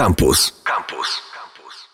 Campus. 0.00 0.52
Campus. 0.64 1.29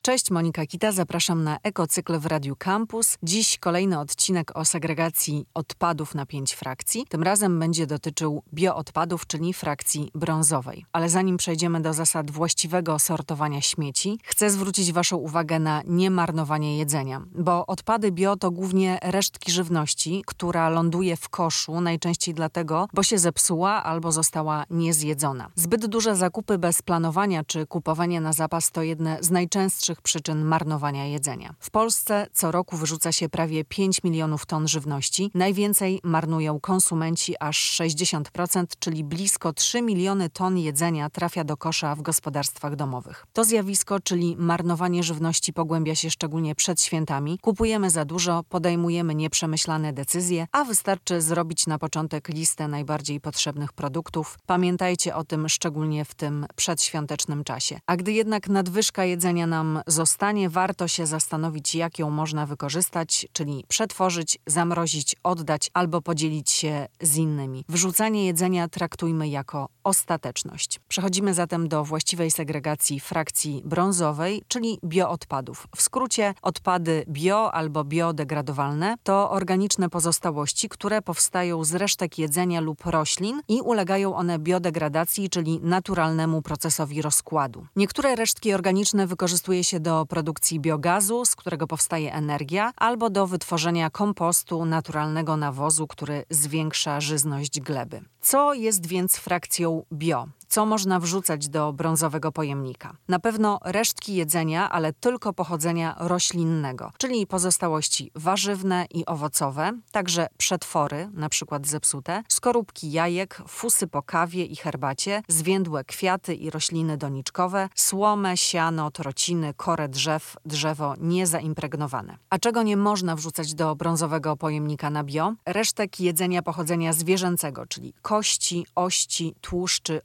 Cześć, 0.07 0.31
Monika 0.31 0.67
Kita, 0.67 0.93
zapraszam 0.93 1.45
na 1.45 1.59
Ekocykl 1.63 2.19
w 2.19 2.27
Radiu 2.27 2.57
Campus. 2.57 3.19
Dziś 3.23 3.59
kolejny 3.59 3.99
odcinek 3.99 4.57
o 4.57 4.65
segregacji 4.65 5.47
odpadów 5.55 6.15
na 6.15 6.27
pięć 6.27 6.55
frakcji. 6.55 7.07
Tym 7.09 7.23
razem 7.23 7.59
będzie 7.59 7.87
dotyczył 7.87 8.43
bioodpadów, 8.55 9.27
czyli 9.27 9.53
frakcji 9.53 10.11
brązowej. 10.15 10.85
Ale 10.93 11.09
zanim 11.09 11.37
przejdziemy 11.37 11.81
do 11.81 11.95
zasad 11.95 12.31
właściwego 12.31 12.99
sortowania 12.99 13.61
śmieci, 13.61 14.19
chcę 14.25 14.51
zwrócić 14.51 14.93
Waszą 14.93 15.17
uwagę 15.17 15.59
na 15.59 15.83
niemarnowanie 15.87 16.79
jedzenia, 16.79 17.23
bo 17.35 17.67
odpady 17.67 18.13
bio 18.13 18.37
to 18.37 18.51
głównie 18.51 18.99
resztki 19.03 19.53
żywności, 19.53 20.23
która 20.27 20.69
ląduje 20.69 21.17
w 21.17 21.29
koszu, 21.29 21.81
najczęściej 21.81 22.35
dlatego, 22.35 22.89
bo 22.93 23.03
się 23.03 23.19
zepsuła 23.19 23.85
albo 23.85 24.13
została 24.13 24.65
niezjedzona. 24.71 25.51
Zbyt 25.55 25.87
duże 25.87 26.17
zakupy 26.17 26.59
bez 26.59 26.83
planowania 26.83 27.45
czy 27.45 27.67
kupowanie 27.67 28.21
na 28.21 28.33
zapas 28.33 28.71
to 28.71 28.83
jedne 28.83 29.19
z 29.21 29.31
najczęstszych 29.31 29.96
przyczyn 30.03 30.45
marnowania 30.45 31.07
jedzenia. 31.07 31.55
W 31.59 31.71
Polsce 31.71 32.27
co 32.33 32.51
roku 32.51 32.77
wyrzuca 32.77 33.13
się 33.13 33.29
prawie 33.29 33.65
5 33.65 34.05
milionów 34.05 34.47
ton 34.47 34.69
żywności. 34.69 35.31
Najwięcej 35.35 36.01
marnują 36.05 36.61
konsumenci, 36.61 37.35
aż 37.41 37.81
60%, 37.81 38.65
czyli 38.79 39.05
blisko 39.05 39.53
3 39.53 39.83
miliony 39.83 40.31
ton 40.31 40.59
jedzenia 40.59 41.11
trafia 41.11 41.45
do 41.45 41.57
kosza 41.57 41.95
w 41.95 42.03
gospodarstwach 42.03 42.77
domowych. 42.77 43.27
To 43.33 43.45
zjawisko, 43.45 44.01
czyli 44.01 44.37
marnowanie 44.39 45.03
żywności 45.03 45.53
pogłębia 45.53 45.95
się 45.95 46.11
szczególnie 46.11 46.55
przed 46.55 46.83
świętami. 46.83 47.39
Kupujemy 47.43 47.91
za 47.91 48.05
dużo, 48.05 48.45
podejmujemy 48.49 49.15
nieprzemyślane 49.15 49.93
decyzje, 49.93 50.47
a 50.53 50.65
wystarczy 50.65 51.23
zrobić 51.23 51.67
na 51.67 51.79
początek 51.79 52.29
listę 52.29 52.69
najbardziej 52.69 53.21
potrzebnych 53.21 53.73
produktów. 53.73 54.39
Pamiętajcie 54.47 55.15
o 55.15 55.25
tym 55.25 55.49
szczególnie 55.49 56.05
w 56.05 56.15
tym 56.15 56.47
przedświątecznym 56.57 57.45
czasie. 57.45 57.79
A 57.87 57.97
gdy 57.97 58.13
jednak 58.13 58.49
nadwyżka 58.49 59.05
jedzenia 59.05 59.47
nam 59.47 59.81
zostanie, 59.87 60.49
warto 60.49 60.89
się 60.89 61.07
zastanowić, 61.07 61.75
jak 61.75 61.99
ją 61.99 62.11
można 62.11 62.47
wykorzystać, 62.47 63.27
czyli 63.33 63.65
przetworzyć, 63.69 64.39
zamrozić, 64.47 65.17
oddać 65.23 65.71
albo 65.75 66.03
podzielić 66.03 66.51
się 66.51 66.87
z 67.01 67.17
innymi. 67.17 67.65
Wrzucanie 67.69 68.27
jedzenia 68.27 68.69
traktujmy 68.69 69.29
jako 69.29 69.69
ostateczność. 69.87 70.81
Przechodzimy 70.89 71.35
zatem 71.35 71.69
do 71.69 71.85
właściwej 71.85 72.31
segregacji 72.31 73.01
frakcji 73.01 73.63
brązowej, 73.65 74.43
czyli 74.49 74.79
bioodpadów. 74.85 75.69
W 75.77 75.83
skrócie 75.83 76.35
odpady 76.43 77.05
bio 77.09 77.55
albo 77.55 77.85
biodegradowalne 77.85 78.97
to 79.03 79.31
organiczne 79.31 79.91
pozostałości, 79.91 80.69
które 80.69 81.03
powstają 81.03 81.65
z 81.65 81.75
resztek 81.75 82.19
jedzenia 82.19 82.61
lub 82.61 82.87
roślin 82.87 83.41
i 83.49 83.61
ulegają 83.61 84.17
one 84.17 84.39
biodegradacji, 84.39 85.31
czyli 85.31 85.61
naturalnemu 85.63 86.43
procesowi 86.43 87.03
rozkładu. 87.03 87.67
Niektóre 87.77 88.17
resztki 88.17 88.55
organiczne 88.55 89.07
wykorzystuje 89.07 89.65
się 89.65 89.81
do 89.81 90.07
produkcji 90.07 90.61
biogazu, 90.61 91.25
z 91.25 91.37
którego 91.37 91.67
powstaje 91.67 92.15
energia, 92.15 92.73
albo 92.77 93.11
do 93.11 93.27
wytworzenia 93.27 93.91
kompostu, 93.91 94.65
naturalnego 94.65 95.37
nawozu, 95.37 95.87
który 95.87 96.25
zwiększa 96.31 97.01
żyzność 97.01 97.61
gleby. 97.61 98.05
Co 98.27 98.55
jest 98.55 98.87
więc 98.87 99.17
frakcją 99.17 99.85
bio? 99.93 100.29
Co 100.57 100.67
można 100.67 101.01
wrzucać 101.01 101.49
do 101.49 101.73
brązowego 101.73 102.33
pojemnika? 102.33 102.97
Na 103.09 103.19
pewno 103.19 103.59
resztki 103.65 104.15
jedzenia, 104.15 104.71
ale 104.71 104.93
tylko 104.93 105.33
pochodzenia 105.33 105.95
roślinnego, 105.99 106.93
czyli 106.99 107.27
pozostałości 107.27 108.11
warzywne 108.15 108.87
i 108.91 109.07
owocowe, 109.07 109.73
także 109.93 110.27
przetwory, 110.37 111.11
na 111.13 111.29
przykład 111.29 111.67
zepsute, 111.67 112.23
skorupki 112.29 112.93
jajek, 112.93 113.43
fusy 113.49 113.87
po 113.87 114.03
kawie 114.03 114.45
i 114.45 114.57
herbacie, 114.57 115.23
zwiędłe 115.29 115.85
kwiaty 115.85 116.35
i 116.35 116.51
rośliny 116.51 116.97
doniczkowe, 116.97 117.69
słomę, 117.75 118.37
siano, 118.37 118.91
trociny, 118.91 119.55
korę 119.57 119.89
drzew, 119.89 120.37
drzewo 120.47 120.95
niezaimpregnowane. 121.01 122.17
A 122.31 122.39
czego 122.39 122.63
nie 122.63 122.77
można 122.77 123.17
wrzucać 123.17 123.55
do 123.55 123.75
brązowego 123.75 124.37
pojemnika 124.37 124.91
na 124.91 125.05
bio? 125.05 125.35
Resztek 125.47 126.01
jedzenia 126.01 126.43
pochodzenia 126.43 126.93
zwierzęcego, 126.93 127.67
czyli 127.67 127.95
kości, 128.03 128.67
ości, 128.75 129.35
tłuszczy, 129.41 130.01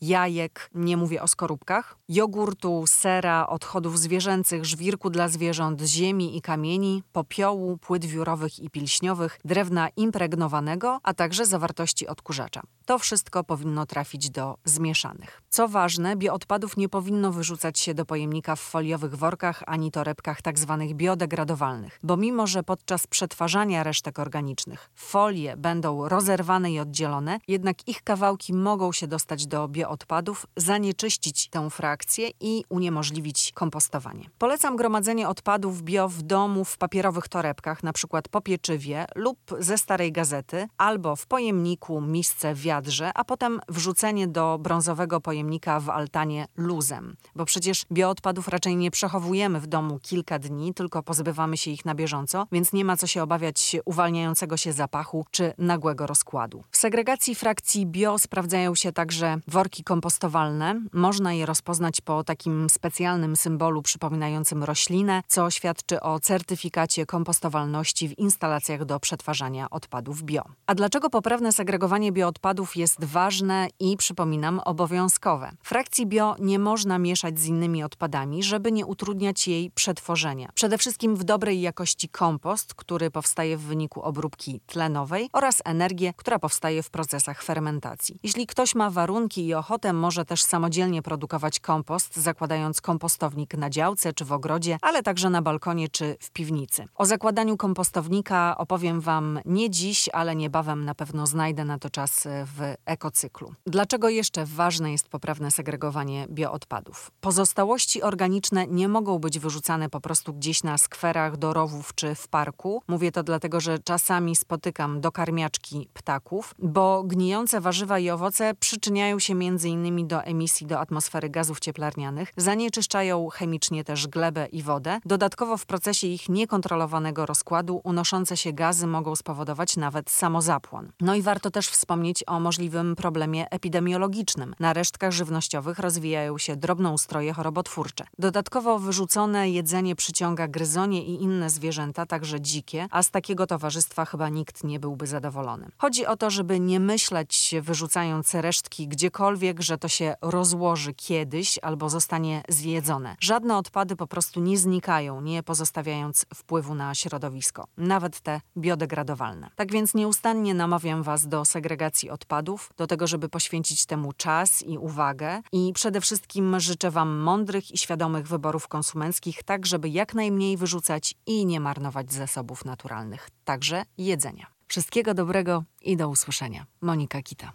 jajek, 0.00 0.70
nie 0.74 0.96
mówię 0.96 1.22
o 1.22 1.28
skorupkach, 1.28 1.96
jogurtu, 2.12 2.84
sera, 2.86 3.46
odchodów 3.46 3.98
zwierzęcych, 3.98 4.64
żwirku 4.64 5.10
dla 5.10 5.28
zwierząt, 5.28 5.82
ziemi 5.82 6.36
i 6.36 6.42
kamieni, 6.42 7.02
popiołu, 7.12 7.76
płyt 7.76 8.04
wiórowych 8.04 8.58
i 8.58 8.70
pilśniowych, 8.70 9.38
drewna 9.44 9.88
impregnowanego, 9.96 11.00
a 11.02 11.14
także 11.14 11.46
zawartości 11.46 12.06
odkurzacza. 12.06 12.62
To 12.86 12.98
wszystko 12.98 13.44
powinno 13.44 13.86
trafić 13.86 14.30
do 14.30 14.56
zmieszanych. 14.64 15.42
Co 15.50 15.68
ważne, 15.68 16.16
bioodpadów 16.16 16.76
nie 16.76 16.88
powinno 16.88 17.32
wyrzucać 17.32 17.78
się 17.78 17.94
do 17.94 18.04
pojemnika 18.04 18.56
w 18.56 18.60
foliowych 18.60 19.14
workach 19.14 19.62
ani 19.66 19.90
torebkach 19.90 20.42
tzw. 20.42 20.76
Tak 20.78 20.94
biodegradowalnych, 20.94 21.98
bo 22.02 22.16
mimo, 22.16 22.46
że 22.46 22.62
podczas 22.62 23.06
przetwarzania 23.06 23.82
resztek 23.82 24.18
organicznych 24.18 24.90
folie 24.94 25.56
będą 25.56 26.08
rozerwane 26.08 26.72
i 26.72 26.80
oddzielone, 26.80 27.38
jednak 27.48 27.88
ich 27.88 28.02
kawałki 28.02 28.54
mogą 28.54 28.92
się 28.92 29.06
dostać 29.06 29.46
do 29.46 29.68
bioodpadów, 29.68 30.46
zanieczyścić 30.56 31.48
tę 31.48 31.70
frakcję 31.70 32.01
i 32.40 32.64
uniemożliwić 32.68 33.52
kompostowanie. 33.54 34.30
Polecam 34.38 34.76
gromadzenie 34.76 35.28
odpadów 35.28 35.82
bio 35.82 36.08
w 36.08 36.22
domu 36.22 36.64
w 36.64 36.78
papierowych 36.78 37.28
torebkach, 37.28 37.78
np. 37.82 38.22
po 38.30 38.40
pieczywie 38.40 39.06
lub 39.14 39.38
ze 39.58 39.78
starej 39.78 40.12
gazety, 40.12 40.68
albo 40.78 41.16
w 41.16 41.26
pojemniku, 41.26 42.00
misce, 42.00 42.54
wiadrze, 42.54 43.10
a 43.14 43.24
potem 43.24 43.60
wrzucenie 43.68 44.28
do 44.28 44.58
brązowego 44.60 45.20
pojemnika 45.20 45.80
w 45.80 45.90
altanie 45.90 46.46
luzem. 46.56 47.16
Bo 47.36 47.44
przecież 47.44 47.84
bioodpadów 47.92 48.48
raczej 48.48 48.76
nie 48.76 48.90
przechowujemy 48.90 49.60
w 49.60 49.66
domu 49.66 49.98
kilka 50.02 50.38
dni, 50.38 50.74
tylko 50.74 51.02
pozbywamy 51.02 51.56
się 51.56 51.70
ich 51.70 51.84
na 51.84 51.94
bieżąco, 51.94 52.46
więc 52.52 52.72
nie 52.72 52.84
ma 52.84 52.96
co 52.96 53.06
się 53.06 53.22
obawiać 53.22 53.76
uwalniającego 53.84 54.56
się 54.56 54.72
zapachu 54.72 55.26
czy 55.30 55.52
nagłego 55.58 56.06
rozkładu. 56.06 56.64
W 56.70 56.76
segregacji 56.76 57.34
frakcji 57.34 57.86
bio 57.86 58.18
sprawdzają 58.18 58.74
się 58.74 58.92
także 58.92 59.38
worki 59.48 59.84
kompostowalne. 59.84 60.80
Można 60.92 61.32
je 61.32 61.46
rozpoznać 61.46 61.91
po 62.00 62.24
takim 62.24 62.70
specjalnym 62.70 63.36
symbolu 63.36 63.82
przypominającym 63.82 64.64
roślinę, 64.64 65.22
co 65.28 65.50
świadczy 65.50 66.00
o 66.00 66.20
certyfikacie 66.20 67.06
kompostowalności 67.06 68.08
w 68.08 68.18
instalacjach 68.18 68.84
do 68.84 69.00
przetwarzania 69.00 69.70
odpadów 69.70 70.22
bio. 70.22 70.42
A 70.66 70.74
dlaczego 70.74 71.10
poprawne 71.10 71.52
segregowanie 71.52 72.12
bioodpadów 72.12 72.76
jest 72.76 73.04
ważne 73.04 73.68
i, 73.80 73.96
przypominam, 73.96 74.60
obowiązkowe? 74.64 75.50
Frakcji 75.62 76.06
bio 76.06 76.36
nie 76.38 76.58
można 76.58 76.98
mieszać 76.98 77.38
z 77.38 77.46
innymi 77.46 77.82
odpadami, 77.82 78.42
żeby 78.42 78.72
nie 78.72 78.86
utrudniać 78.86 79.48
jej 79.48 79.70
przetworzenia. 79.70 80.48
Przede 80.54 80.78
wszystkim 80.78 81.16
w 81.16 81.24
dobrej 81.24 81.60
jakości 81.60 82.08
kompost, 82.08 82.74
który 82.74 83.10
powstaje 83.10 83.56
w 83.56 83.60
wyniku 83.62 84.02
obróbki 84.02 84.60
tlenowej 84.66 85.28
oraz 85.32 85.62
energię, 85.64 86.12
która 86.16 86.38
powstaje 86.38 86.82
w 86.82 86.90
procesach 86.90 87.42
fermentacji. 87.42 88.18
Jeśli 88.22 88.46
ktoś 88.46 88.74
ma 88.74 88.90
warunki 88.90 89.46
i 89.46 89.54
ochotę, 89.54 89.92
może 89.92 90.24
też 90.24 90.42
samodzielnie 90.42 91.02
produkować 91.02 91.60
kompost, 91.60 91.71
zakładając 92.14 92.80
kompostownik 92.80 93.54
na 93.54 93.70
działce 93.70 94.12
czy 94.12 94.24
w 94.24 94.32
ogrodzie, 94.32 94.78
ale 94.82 95.02
także 95.02 95.30
na 95.30 95.42
balkonie 95.42 95.88
czy 95.88 96.16
w 96.20 96.30
piwnicy. 96.30 96.84
O 96.94 97.06
zakładaniu 97.06 97.56
kompostownika 97.56 98.58
opowiem 98.58 99.00
Wam 99.00 99.40
nie 99.44 99.70
dziś, 99.70 100.08
ale 100.12 100.36
niebawem 100.36 100.84
na 100.84 100.94
pewno 100.94 101.26
znajdę 101.26 101.64
na 101.64 101.78
to 101.78 101.90
czas 101.90 102.24
w 102.26 102.74
ekocyklu. 102.84 103.54
Dlaczego 103.66 104.08
jeszcze 104.08 104.46
ważne 104.46 104.92
jest 104.92 105.08
poprawne 105.08 105.50
segregowanie 105.50 106.26
bioodpadów? 106.30 107.10
Pozostałości 107.20 108.02
organiczne 108.02 108.66
nie 108.66 108.88
mogą 108.88 109.18
być 109.18 109.38
wyrzucane 109.38 109.88
po 109.90 110.00
prostu 110.00 110.34
gdzieś 110.34 110.62
na 110.62 110.78
skwerach 110.78 111.36
do 111.36 111.52
rowów 111.52 111.94
czy 111.94 112.14
w 112.14 112.28
parku. 112.28 112.82
Mówię 112.88 113.12
to 113.12 113.22
dlatego, 113.22 113.60
że 113.60 113.78
czasami 113.78 114.36
spotykam 114.36 115.00
dokarmiaczki 115.00 115.88
ptaków, 115.92 116.54
bo 116.58 117.02
gnijące 117.04 117.60
warzywa 117.60 117.98
i 117.98 118.10
owoce 118.10 118.54
przyczyniają 118.54 119.18
się 119.18 119.32
m.in. 119.32 120.08
do 120.08 120.22
emisji 120.22 120.66
do 120.66 120.80
atmosfery 120.80 121.30
gazów 121.30 121.60
cieplarnianych, 121.62 122.32
zanieczyszczają 122.36 123.28
chemicznie 123.28 123.84
też 123.84 124.06
glebę 124.06 124.46
i 124.46 124.62
wodę. 124.62 125.00
Dodatkowo 125.04 125.56
w 125.56 125.66
procesie 125.66 126.06
ich 126.06 126.28
niekontrolowanego 126.28 127.26
rozkładu 127.26 127.80
unoszące 127.84 128.36
się 128.36 128.52
gazy 128.52 128.86
mogą 128.86 129.16
spowodować 129.16 129.76
nawet 129.76 130.10
samozapłon. 130.10 130.92
No 131.00 131.14
i 131.14 131.22
warto 131.22 131.50
też 131.50 131.68
wspomnieć 131.68 132.24
o 132.26 132.40
możliwym 132.40 132.96
problemie 132.96 133.50
epidemiologicznym. 133.50 134.54
Na 134.60 134.72
resztkach 134.72 135.12
żywnościowych 135.12 135.78
rozwijają 135.78 136.38
się 136.38 136.56
drobnoustroje 136.56 137.32
chorobotwórcze. 137.32 138.04
Dodatkowo 138.18 138.78
wyrzucone 138.78 139.50
jedzenie 139.50 139.96
przyciąga 139.96 140.48
gryzonie 140.48 141.04
i 141.04 141.22
inne 141.22 141.50
zwierzęta, 141.50 142.06
także 142.06 142.40
dzikie, 142.40 142.86
a 142.90 143.02
z 143.02 143.10
takiego 143.10 143.46
towarzystwa 143.46 144.04
chyba 144.04 144.28
nikt 144.28 144.64
nie 144.64 144.80
byłby 144.80 145.06
zadowolony. 145.06 145.68
Chodzi 145.78 146.06
o 146.06 146.16
to, 146.16 146.30
żeby 146.30 146.60
nie 146.60 146.80
myśleć, 146.80 147.54
wyrzucając 147.62 148.34
resztki 148.34 148.88
gdziekolwiek, 148.88 149.60
że 149.60 149.78
to 149.78 149.88
się 149.88 150.14
rozłoży 150.22 150.94
kiedyś 150.94 151.51
albo 151.58 151.90
zostanie 151.90 152.42
zjedzone. 152.48 153.16
Żadne 153.20 153.56
odpady 153.56 153.96
po 153.96 154.06
prostu 154.06 154.40
nie 154.40 154.58
znikają, 154.58 155.20
nie 155.20 155.42
pozostawiając 155.42 156.26
wpływu 156.34 156.74
na 156.74 156.94
środowisko, 156.94 157.66
nawet 157.76 158.20
te 158.20 158.40
biodegradowalne. 158.56 159.50
Tak 159.56 159.72
więc 159.72 159.94
nieustannie 159.94 160.54
namawiam 160.54 161.02
Was 161.02 161.28
do 161.28 161.44
segregacji 161.44 162.10
odpadów, 162.10 162.72
do 162.76 162.86
tego, 162.86 163.06
żeby 163.06 163.28
poświęcić 163.28 163.86
temu 163.86 164.12
czas 164.12 164.62
i 164.62 164.78
uwagę 164.78 165.42
i 165.52 165.72
przede 165.74 166.00
wszystkim 166.00 166.60
życzę 166.60 166.90
Wam 166.90 167.18
mądrych 167.18 167.70
i 167.70 167.78
świadomych 167.78 168.28
wyborów 168.28 168.68
konsumenckich, 168.68 169.42
tak 169.42 169.66
żeby 169.66 169.88
jak 169.88 170.14
najmniej 170.14 170.56
wyrzucać 170.56 171.14
i 171.26 171.46
nie 171.46 171.60
marnować 171.60 172.12
zasobów 172.12 172.64
naturalnych, 172.64 173.28
także 173.44 173.84
jedzenia. 173.98 174.46
Wszystkiego 174.68 175.14
dobrego 175.14 175.64
i 175.82 175.96
do 175.96 176.08
usłyszenia. 176.08 176.66
Monika 176.80 177.22
Kita. 177.22 177.52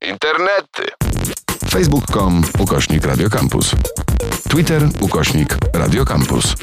Internety. 0.00 1.09
Facebook.com 1.68 2.42
ukośnik 2.58 3.06
Radiocampus. 3.06 3.70
Twitter 4.48 4.88
ukośnik 5.00 5.56
Radiocampus. 5.72 6.54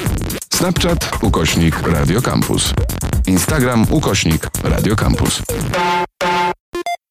Snapchat 0.54 1.10
ukośnik 1.22 1.82
Radiocampus. 1.82 2.74
Instagram 3.26 3.86
ukośnik 3.90 4.50
Radiocampus. 4.64 5.42